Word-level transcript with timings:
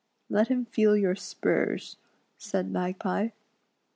"Let 0.31 0.47
him 0.47 0.65
feel 0.65 0.97
your 0.97 1.13
spurs," 1.13 1.97
said 2.39 2.71
Magpie. 2.71 3.29